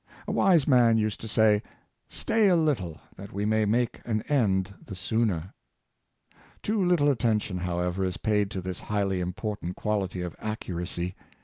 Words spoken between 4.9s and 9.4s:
sooner.'' Too little attention, however, is paid to this highly